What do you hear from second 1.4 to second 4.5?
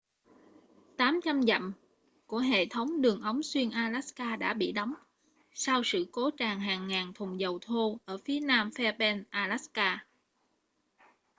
dặm của hệ thống đường ống xuyên alaska